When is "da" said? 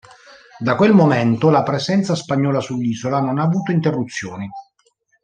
0.57-0.75